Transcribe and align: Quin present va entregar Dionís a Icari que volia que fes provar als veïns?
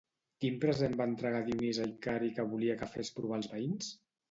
Quin 0.45 0.55
present 0.63 0.95
va 1.01 1.07
entregar 1.09 1.43
Dionís 1.51 1.81
a 1.85 1.87
Icari 1.91 2.33
que 2.41 2.49
volia 2.55 2.81
que 2.83 2.91
fes 2.97 3.15
provar 3.21 3.41
als 3.41 3.55
veïns? 3.55 3.95